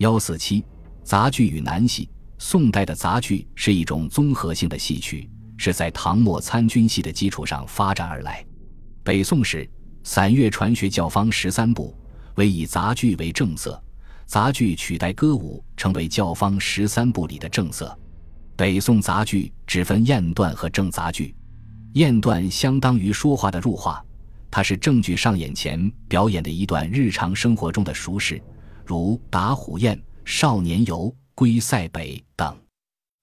[0.00, 0.64] 幺四七
[1.04, 2.08] 杂剧与南戏。
[2.38, 8.42] 宋代的杂剧是一种综合性的戏曲，是在唐末参军戏的基础上发展而来。
[9.04, 9.68] 北宋时，
[10.02, 11.94] 散乐传学教坊十三部
[12.36, 13.78] 为以杂剧为正色，
[14.24, 17.94] 杂剧取代歌舞，成为教坊十三部里的正色。
[18.56, 21.34] 北宋杂剧只分验段和正杂剧，
[21.92, 24.02] 验段相当于说话的入话，
[24.50, 28.42] 它是正剧上演前表演的一段日常生活中的熟事，
[28.90, 31.14] 如打虎宴、少年游。
[31.32, 32.54] 归塞北等，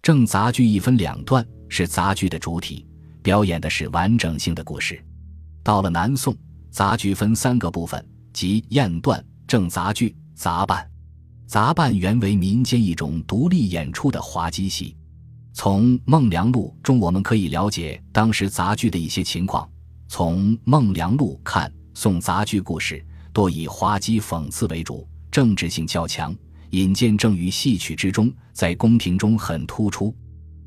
[0.00, 2.86] 正杂剧一分两段，是杂剧的主体，
[3.22, 5.04] 表演的是完整性的故事。
[5.62, 6.34] 到了南宋，
[6.70, 8.02] 杂剧分三个部分，
[8.32, 10.90] 即验段、正杂剧、杂扮。
[11.46, 14.96] 杂扮原为民间一种独立演出的滑稽戏。
[15.52, 19.68] 从《孟良录》中，我们可以了解当时杂剧的一些情况。
[20.08, 26.34] 从《孟良录》看，宋杂剧故事多以滑稽讽刺为主，政治性较强。
[26.70, 30.16] 引荐正于戏曲之中，在宫廷中很突出，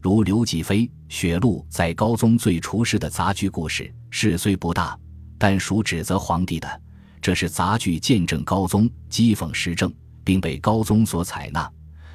[0.00, 4.96] 如刘继飞、雪露在高宗最除世的杂剧故事，事虽不大，
[5.36, 6.82] 但属指责皇帝的。
[7.20, 9.92] 这是杂剧见证高宗讥讽时政，
[10.22, 11.68] 并被高宗所采纳。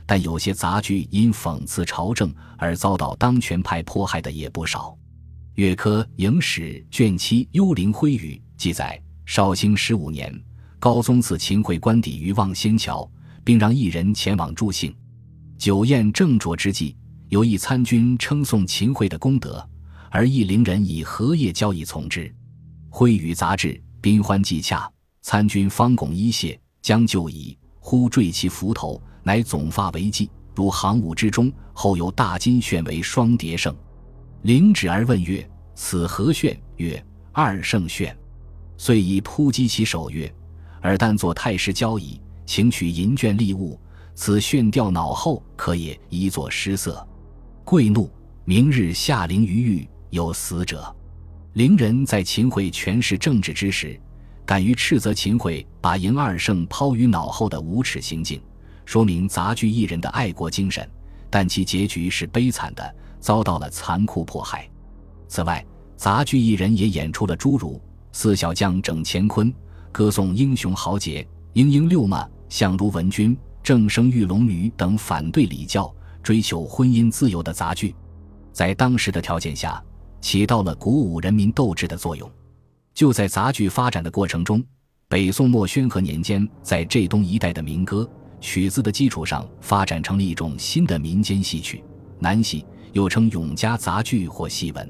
[0.05, 4.91] 但有些杂剧因讽刺朝政而遭到当权派迫害的也不少。
[5.55, 10.33] 《岳科影史》卷七《幽灵灰雨》记载：绍兴十五年，
[10.79, 13.09] 高宗赐秦桧官邸于望仙桥。
[13.47, 14.93] 并让一人前往助兴。
[15.57, 16.97] 酒宴正酌之际，
[17.29, 19.65] 有一参军称颂秦桧的功德，
[20.11, 22.29] 而一陵人以荷叶交易从之。
[22.89, 27.57] 挥语杂志，宾欢既洽，参军方拱衣谢，将就矣。
[27.79, 31.49] 忽坠其斧头，乃总发为髻，如行伍之中。
[31.71, 33.73] 后有大金炫为双叠胜。
[34.41, 38.13] 领旨而问曰：“此何炫？”曰：“二圣炫。”
[38.77, 40.29] 遂以扑击其手曰
[40.87, 43.77] ：“而但作太师交矣。”请取银卷利物，
[44.15, 47.05] 此炫掉脑后可也，以作失色。
[47.65, 48.09] 贵怒，
[48.45, 50.95] 明日下陵于狱，有死者。
[51.55, 53.99] 陵人在秦桧权势政治之时，
[54.45, 58.41] 敢于斥责秦桧把银二圣抛于脑后的无耻行径，
[58.85, 60.89] 说明杂剧艺人的爱国精神。
[61.29, 64.69] 但其结局是悲惨的，遭到了残酷迫害。
[65.27, 65.65] 此外，
[65.97, 67.81] 杂剧艺人也演出了诸如
[68.13, 69.53] 四小将整乾坤，
[69.97, 72.23] 歌颂英雄豪杰，莺莺六马。
[72.49, 75.91] 相如文君、正生玉龙女等反对礼教、
[76.21, 77.95] 追求婚姻自由的杂剧，
[78.53, 79.83] 在当时的条件下，
[80.21, 82.31] 起到了鼓舞人民斗志的作用。
[82.93, 84.63] 就在杂剧发展的过程中，
[85.09, 88.07] 北宋末宣和年间，在浙东一带的民歌
[88.39, 91.83] 曲子的基础上，发展成了一种新的民间戏曲——
[92.21, 92.63] 南戏，
[92.93, 94.87] 又称永嘉杂剧或戏文。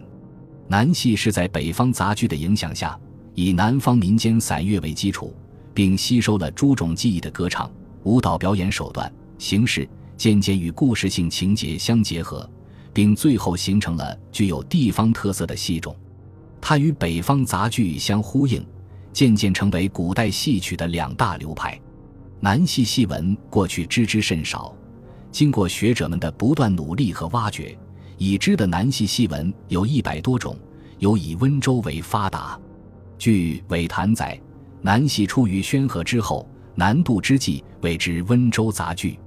[0.67, 2.99] 南戏是在北方杂剧的影响下，
[3.37, 5.33] 以南方民间散乐为基础。
[5.77, 7.71] 并吸收了诸种技艺的歌唱、
[8.01, 9.87] 舞蹈表演手段、形式，
[10.17, 12.49] 渐渐与故事性情节相结合，
[12.91, 15.95] 并最后形成了具有地方特色的戏种。
[16.59, 18.65] 它与北方杂剧相呼应，
[19.13, 21.79] 渐渐成为古代戏曲的两大流派。
[22.39, 24.75] 南戏戏文过去知之甚少，
[25.31, 27.77] 经过学者们的不断努力和挖掘，
[28.17, 30.57] 已知的南戏戏文有一百多种，
[30.97, 32.59] 尤以温州为发达。
[33.17, 34.39] 据韦谭载。
[34.81, 39.19] 南戏出于宣和之后，南渡之际谓之温州杂剧。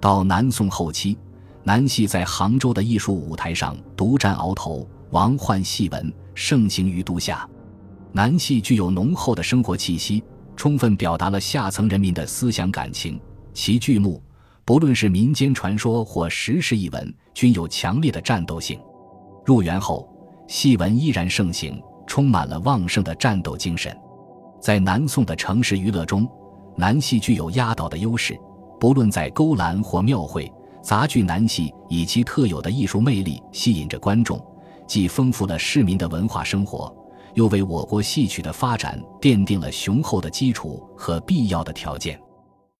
[0.00, 1.16] 到南宋后期，
[1.62, 7.48] 南戏在杭州的艺术舞台上独占鳌头，王焕戏文盛行于都下。
[8.12, 10.24] 南戏具有浓厚的生活气息，
[10.56, 13.20] 充分表达了下层人民的思想感情。
[13.52, 14.22] 其剧目，
[14.64, 18.80] 不论是民间传说或实事译文，均有强烈的战斗性。
[19.44, 20.08] 入园后，
[20.48, 23.96] 戏文依然盛行，充满了旺盛的战斗精神。
[24.60, 26.28] 在南宋的城市娱乐中，
[26.76, 28.38] 南戏具有压倒的优势。
[28.78, 30.52] 不论在勾栏或庙会，
[30.82, 34.38] 杂剧南戏以其特有的艺术魅力吸引着观众，
[34.86, 36.94] 既丰富了市民的文化生活，
[37.34, 42.20] 又为我国戏曲的发展奠定了雄厚的基础和必要的条件。